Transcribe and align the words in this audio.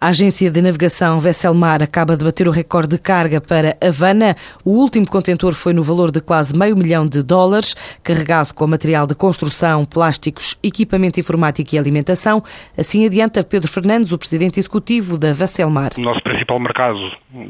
A 0.00 0.10
agência 0.10 0.48
de 0.48 0.62
navegação 0.62 1.18
Vesselmar 1.18 1.82
acaba 1.82 2.16
de 2.16 2.24
bater 2.24 2.46
o 2.46 2.52
recorde 2.52 2.90
de 2.90 3.02
carga 3.02 3.40
para 3.40 3.76
Havana. 3.84 4.36
O 4.64 4.70
último 4.70 5.04
contentor 5.04 5.54
foi 5.54 5.72
no 5.72 5.82
valor 5.82 6.12
de 6.12 6.20
quase 6.20 6.56
meio 6.56 6.76
milhão 6.76 7.04
de 7.04 7.20
dólares, 7.20 7.74
carregado 8.04 8.54
com 8.54 8.64
material 8.68 9.08
de 9.08 9.16
construção, 9.16 9.84
plásticos, 9.84 10.56
equipamento 10.62 11.18
informático 11.18 11.74
e 11.74 11.78
alimentação. 11.80 12.44
Assim 12.78 13.04
adianta 13.04 13.42
Pedro 13.42 13.66
Fernandes, 13.66 14.12
o 14.12 14.18
presidente 14.18 14.60
executivo 14.60 15.18
da 15.18 15.32
Vesselmar. 15.32 15.90
O 15.98 16.00
nosso 16.00 16.22
principal 16.22 16.60
mercado, 16.60 17.00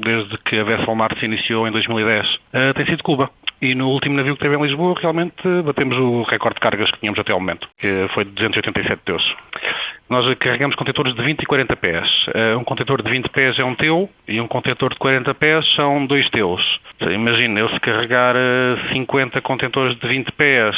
desde 0.03 0.39
que 0.39 0.59
a 0.59 0.65
Vesselmar 0.65 1.19
se 1.19 1.27
iniciou 1.27 1.69
em 1.69 1.71
2010, 1.71 2.27
eh, 2.55 2.73
tem 2.73 2.87
sido 2.87 3.03
Cuba. 3.03 3.31
E 3.61 3.75
no 3.75 3.91
último 3.91 4.17
navio 4.17 4.37
que 4.37 4.43
teve 4.43 4.57
em 4.57 4.63
Lisboa, 4.63 4.95
realmente 4.99 5.35
batemos 5.67 5.99
o 5.99 6.23
recorde 6.23 6.55
de 6.55 6.61
cargas 6.61 6.91
que 6.93 7.01
tínhamos 7.01 7.19
até 7.19 7.33
ao 7.33 7.41
momento, 7.41 7.69
que 7.77 8.09
foi 8.15 8.25
de 8.25 8.31
287 8.31 9.03
teus. 9.05 9.35
Nós 10.09 10.27
carregamos 10.39 10.75
contentores 10.75 11.15
de 11.15 11.23
20 11.23 11.43
e 11.43 11.47
40 11.47 11.77
pés. 11.77 12.27
Eh, 12.35 12.57
um 12.57 12.65
contentor 12.65 13.03
de 13.03 13.11
20 13.11 13.29
pés 13.29 13.59
é 13.59 13.65
um 13.65 13.75
teu 13.75 14.09
e 14.27 14.41
um 14.41 14.49
contentor 14.49 14.91
de 14.95 14.99
40 14.99 15.35
pés 15.35 15.71
são 15.75 16.07
dois 16.07 16.29
teus. 16.31 16.81
Imagina, 17.01 17.61
eu 17.61 17.69
se 17.69 17.79
carregar 17.79 18.35
50 18.91 19.37
eh, 19.37 19.41
contentores 19.43 19.99
de 19.99 20.09
20 20.09 20.33
pés 20.33 20.75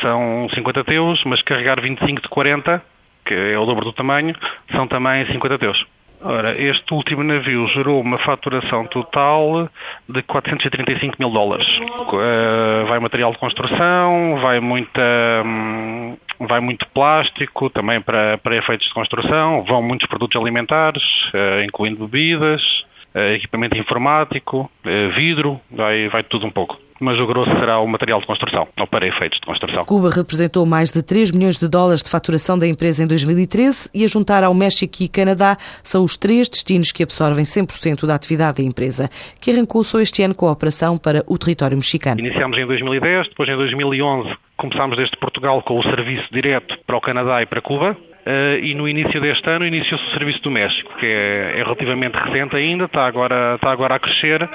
são 0.00 0.48
50 0.54 0.82
teus, 0.82 1.22
mas 1.24 1.42
carregar 1.42 1.78
25 1.78 2.22
de 2.22 2.28
40, 2.28 2.82
que 3.26 3.34
é 3.34 3.58
o 3.58 3.66
dobro 3.66 3.84
do 3.84 3.92
tamanho, 3.92 4.34
são 4.72 4.88
também 4.88 5.26
50 5.26 5.58
teus. 5.58 5.84
Ora, 6.26 6.58
este 6.58 6.94
último 6.94 7.22
navio 7.22 7.68
gerou 7.68 8.00
uma 8.00 8.16
faturação 8.16 8.86
total 8.86 9.68
de 10.08 10.22
435 10.22 11.16
mil 11.18 11.28
dólares. 11.28 11.66
Uh, 11.68 12.86
vai 12.88 12.98
material 12.98 13.30
de 13.30 13.36
construção, 13.36 14.38
vai 14.40 14.58
muita, 14.58 15.02
um, 15.44 16.16
vai 16.54 16.60
muito 16.60 16.86
plástico 16.88 17.68
também 17.68 18.00
para, 18.00 18.38
para 18.38 18.56
efeitos 18.56 18.86
de 18.86 18.94
construção, 18.94 19.64
vão 19.64 19.82
muitos 19.82 20.06
produtos 20.06 20.40
alimentares, 20.40 21.02
uh, 21.34 21.64
incluindo 21.64 22.06
bebidas, 22.06 22.62
uh, 23.14 23.34
equipamento 23.34 23.76
informático, 23.76 24.70
vidro, 25.16 25.60
vai, 25.70 26.08
vai 26.08 26.22
tudo 26.22 26.46
um 26.46 26.50
pouco 26.50 26.78
mas 27.00 27.18
o 27.18 27.26
grosso 27.26 27.50
será 27.58 27.80
o 27.80 27.88
material 27.88 28.20
de 28.20 28.26
construção, 28.26 28.68
ou 28.78 28.86
para 28.86 29.06
efeitos 29.06 29.40
de 29.40 29.44
construção. 29.44 29.84
Cuba 29.84 30.08
representou 30.10 30.64
mais 30.64 30.92
de 30.92 31.02
3 31.02 31.32
milhões 31.32 31.58
de 31.58 31.68
dólares 31.68 32.02
de 32.02 32.08
faturação 32.08 32.56
da 32.56 32.68
empresa 32.68 33.02
em 33.02 33.06
2013 33.06 33.90
e 33.92 34.04
a 34.04 34.06
juntar 34.06 34.44
ao 34.44 34.54
México 34.54 34.94
e 35.00 35.08
Canadá 35.08 35.56
são 35.82 36.04
os 36.04 36.16
três 36.16 36.48
destinos 36.48 36.92
que 36.92 37.02
absorvem 37.02 37.44
100% 37.44 38.06
da 38.06 38.14
atividade 38.14 38.62
da 38.62 38.68
empresa, 38.68 39.10
que 39.40 39.50
arrancou 39.50 39.82
só 39.82 40.00
este 40.00 40.22
ano 40.22 40.36
com 40.36 40.46
a 40.46 40.52
operação 40.52 40.96
para 40.96 41.24
o 41.26 41.36
território 41.36 41.76
mexicano. 41.76 42.20
Iniciámos 42.20 42.56
em 42.56 42.64
2010, 42.64 43.28
depois 43.28 43.48
em 43.48 43.56
2011 43.56 44.36
começámos 44.56 44.96
desde 44.96 45.16
Portugal 45.16 45.62
com 45.62 45.78
o 45.78 45.82
serviço 45.82 46.28
direto 46.32 46.78
para 46.86 46.96
o 46.96 47.00
Canadá 47.00 47.42
e 47.42 47.46
para 47.46 47.60
Cuba. 47.60 47.96
Uh, 48.26 48.56
e 48.62 48.74
no 48.74 48.88
início 48.88 49.20
deste 49.20 49.48
ano 49.50 49.66
iniciou-se 49.66 50.06
o 50.06 50.10
Serviço 50.10 50.40
do 50.42 50.50
México, 50.50 50.90
que 50.98 51.04
é, 51.04 51.58
é, 51.58 51.62
relativamente 51.62 52.14
recente 52.14 52.56
ainda, 52.56 52.84
está 52.84 53.06
agora, 53.06 53.56
está 53.56 53.70
agora 53.70 53.96
a 53.96 53.98
crescer 53.98 54.48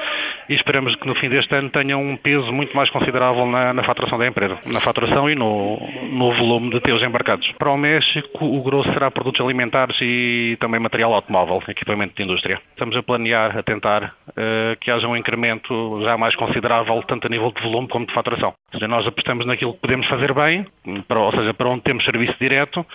e 0.50 0.56
esperamos 0.56 0.96
que 0.96 1.06
no 1.06 1.14
fim 1.14 1.30
deste 1.30 1.54
ano 1.54 1.70
tenha 1.70 1.96
um 1.96 2.18
peso 2.18 2.52
muito 2.52 2.76
mais 2.76 2.90
considerável 2.90 3.46
na, 3.46 3.72
na 3.72 3.84
faturação 3.84 4.18
da 4.18 4.26
empresa, 4.26 4.58
na 4.74 4.82
faturação 4.82 5.30
e 5.30 5.36
no, 5.36 5.78
no 6.12 6.34
volume 6.34 6.72
de 6.72 6.80
teus 6.82 7.04
embarcados. 7.04 7.48
Para 7.60 7.70
o 7.70 7.78
México, 7.78 8.44
o 8.44 8.62
grosso 8.64 8.92
será 8.92 9.12
produtos 9.12 9.40
alimentares 9.40 9.96
e 10.02 10.58
também 10.60 10.80
material 10.80 11.14
automóvel, 11.14 11.62
equipamento 11.68 12.16
de 12.16 12.24
indústria. 12.24 12.60
Estamos 12.72 12.98
a 12.98 13.04
planear, 13.04 13.56
a 13.56 13.62
tentar 13.62 14.16
uh, 14.30 14.76
que 14.82 14.90
haja 14.90 15.08
um 15.08 15.16
incremento 15.16 16.02
já 16.04 16.18
mais 16.18 16.36
considerável, 16.36 17.04
tanto 17.08 17.28
a 17.28 17.30
nível 17.30 17.52
de 17.52 17.62
volume 17.62 17.88
como 17.88 18.08
de 18.08 18.14
faturação. 18.14 18.54
Ou 18.74 18.80
seja, 18.80 18.88
nós 18.88 19.06
apostamos 19.06 19.46
naquilo 19.46 19.74
que 19.74 19.82
podemos 19.82 20.08
fazer 20.08 20.34
bem, 20.34 20.66
para, 21.08 21.20
ou 21.20 21.32
seja, 21.32 21.54
para 21.54 21.70
onde 21.70 21.84
temos 21.84 22.04
serviço 22.04 22.36
direto, 22.40 22.86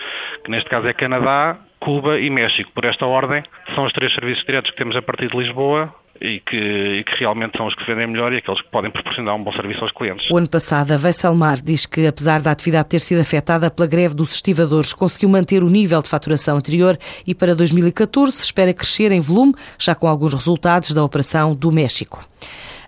que 0.45 0.51
neste 0.51 0.64
caso 0.69 0.87
é 0.87 0.93
Canadá, 0.93 1.57
Cuba 1.81 2.19
e 2.19 2.31
México. 2.31 2.71
Por 2.73 2.85
esta 2.85 3.07
ordem, 3.07 3.43
são 3.75 3.85
os 3.85 3.93
três 3.93 4.13
serviços 4.15 4.45
diretos 4.45 4.71
que 4.71 4.77
temos 4.77 4.97
a 4.97 5.03
partir 5.03 5.29
de 5.29 5.37
Lisboa, 5.37 5.95
e 6.21 6.41
que, 6.41 6.57
e 6.57 7.05
que, 7.05 7.17
realmente 7.19 7.57
são 7.57 7.67
os 7.67 7.75
que 7.75 7.85
vendem 7.85 8.07
melhor 8.07 8.33
e 8.33 8.37
aqueles 8.39 8.61
que 8.61 8.69
podem 8.69 8.91
proporcionar 8.91 9.35
um 9.35 9.43
bom 9.43 9.53
serviço 9.53 9.83
aos 9.83 9.93
clientes. 9.93 10.31
O 10.31 10.37
ano 10.37 10.49
passado, 10.49 10.93
a 10.93 10.97
Vesselmar 10.97 11.61
diz 11.63 11.87
que, 11.87 12.07
apesar 12.07 12.41
da 12.41 12.51
atividade 12.51 12.89
ter 12.89 13.01
sido 13.01 13.21
afetada 13.21 13.71
pela 13.71 13.89
greve 13.89 14.15
dos 14.15 14.35
estivadores, 14.35 14.95
conseguiu 14.95 15.29
manter 15.29 15.63
o 15.63 15.69
nível 15.69 16.01
de 16.01 16.09
faturação 16.09 16.57
anterior 16.57 16.97
e 17.27 17.35
para 17.35 17.55
2014 17.55 18.43
espera 18.43 18.73
crescer 18.73 19.11
em 19.13 19.21
volume, 19.21 19.55
já 19.79 19.95
com 19.95 20.07
alguns 20.07 20.33
resultados 20.33 20.93
da 20.93 21.03
operação 21.03 21.55
do 21.55 21.73
México. 21.73 22.25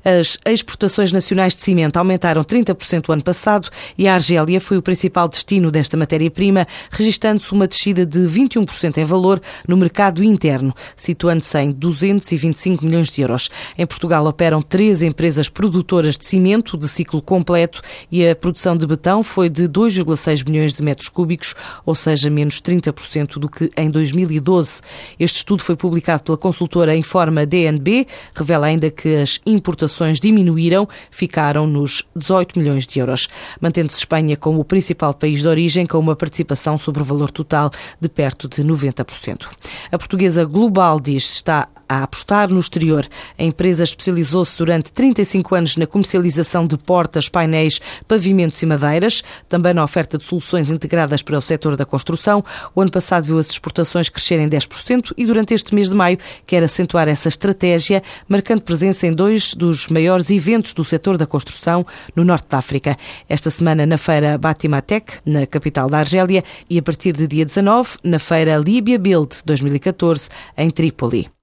As 0.07 0.39
exportações 0.47 1.11
nacionais 1.11 1.57
de 1.57 1.63
cimento 1.63 1.97
aumentaram 1.97 2.45
30% 2.45 3.09
o 3.09 3.13
ano 3.13 3.25
passado 3.25 3.69
e 3.99 4.07
a 4.07 4.15
Argélia 4.15 4.61
foi 4.61 4.77
o 4.77 4.83
principal 4.83 5.27
destino 5.27 5.69
desta 5.69 5.97
matéria-prima, 5.97 6.65
registando-se 6.93 7.51
uma 7.51 7.67
descida 7.67 8.07
de 8.07 8.21
21% 8.21 8.99
em 8.99 9.05
valor 9.05 9.43
no 9.67 9.77
mercado 9.77 10.23
interno, 10.23 10.73
situando-se 10.97 11.59
em 11.59 11.73
225 11.73 12.85
milhões 12.85 13.09
de 13.11 13.21
euros. 13.21 13.51
Em 13.77 13.85
Portugal 13.85 14.25
operam 14.27 14.63
três 14.63 15.03
empresas 15.03 15.49
produtoras 15.49 16.17
de 16.17 16.25
cimento 16.25 16.77
de 16.79 16.87
ciclo 16.87 17.21
completo 17.21 17.83
e 18.09 18.29
a 18.29 18.37
produção 18.37 18.77
de 18.77 18.87
betão 18.87 19.25
foi 19.25 19.49
de 19.49 19.69
2,6 19.69 20.49
milhões 20.49 20.73
de 20.73 20.85
metros 20.85 21.09
cúbicos, 21.09 21.57
ou 21.85 21.97
seja, 21.97 22.31
menos 22.31 22.61
30% 22.61 23.41
do 23.41 23.49
que 23.49 23.73
em 23.77 23.91
2012. 23.91 24.83
Este 25.19 25.39
estudo 25.39 25.65
foi 25.65 25.75
publicado 25.75 26.23
pela 26.23 26.39
consultora 26.39 26.97
Informa 26.97 27.45
DNB, 27.45 28.07
revela 28.37 28.69
ainda 28.69 28.89
que 28.89 29.17
as 29.17 29.41
importações 29.45 29.96
diminuíram, 30.21 30.89
ficaram 31.11 31.67
nos 31.67 32.03
18 32.15 32.59
milhões 32.59 32.87
de 32.87 32.99
euros, 32.99 33.29
mantendo-se 33.61 33.99
Espanha 33.99 34.37
como 34.37 34.61
o 34.61 34.65
principal 34.65 35.15
país 35.15 35.41
de 35.41 35.49
origem, 35.49 35.87
com 35.87 35.99
uma 35.99 36.17
participação 36.17 36.79
sobre 36.79 37.03
o 37.03 37.05
valor 37.05 37.31
total 37.31 37.71
de 38.01 38.09
perto 38.09 38.49
de 38.49 38.63
90%. 38.63 39.47
A 39.91 39.99
portuguesa 39.99 40.45
Global 40.45 41.01
diz 41.01 41.25
está 41.37 41.69
a 41.89 42.03
apostar 42.03 42.49
no 42.49 42.61
exterior. 42.61 43.07
A 43.39 43.45
empresa 43.45 43.85
especializou-se 43.85 44.57
durante 44.59 44.93
35 44.93 45.55
anos 45.55 45.77
na 45.77 45.87
comercialização 45.87 46.67
de 46.67 46.77
portas, 46.77 47.29
painéis, 47.29 47.81
pavimentos 48.07 48.61
e 48.63 48.67
madeiras, 48.67 49.23
também 49.49 49.73
na 49.73 49.85
oferta 49.85 50.19
de 50.19 50.25
soluções 50.25 50.71
integradas 50.71 51.23
para 51.23 51.39
o 51.39 51.43
setor 51.43 51.77
da 51.77 51.85
construção. 51.85 52.45
O 52.75 52.81
ano 52.81 52.91
passado 52.91 53.25
viu 53.25 53.39
as 53.39 53.51
exportações 53.51 54.09
crescerem 54.09 54.49
10% 54.49 55.13
e 55.17 55.27
durante 55.27 55.55
este 55.55 55.75
mês 55.75 55.89
de 55.89 55.95
maio 55.95 56.19
quer 56.47 56.63
acentuar 56.63 57.09
essa 57.09 57.29
estratégia, 57.29 58.03
marcando 58.29 58.63
presença 58.63 59.07
em 59.07 59.13
dois 59.13 59.55
dos 59.55 59.76
maiores 59.89 60.31
eventos 60.31 60.73
do 60.73 60.85
setor 60.85 61.19
da 61.19 61.27
construção 61.27 61.85
no 62.15 62.25
norte 62.25 62.47
da 62.49 62.57
África. 62.57 62.97
Esta 63.29 63.51
semana 63.51 63.85
na 63.85 63.99
feira 63.99 64.39
Batimatec, 64.39 65.19
na 65.27 65.47
capital 65.47 65.91
da 65.91 65.99
Argélia, 65.99 66.43
e 66.71 66.79
a 66.79 66.83
partir 66.83 67.13
de 67.13 67.27
dia 67.27 67.45
19 67.45 67.99
na 68.03 68.19
feira 68.19 68.57
Libya 68.57 68.99
Build 68.99 69.37
2014 69.45 70.31
em 70.57 70.71
Trípoli. 70.71 71.36